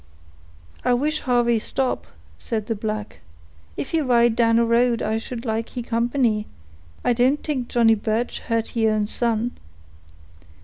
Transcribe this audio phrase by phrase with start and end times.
[0.83, 2.07] "I wish Harvey stop,"
[2.39, 3.19] said the black.
[3.77, 6.47] "If he ride down a road, I should like he company;
[7.05, 9.51] I don't t'ink Johnny Birch hurt he own son."